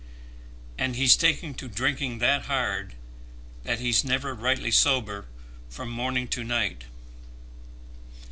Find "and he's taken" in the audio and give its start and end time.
0.79-1.53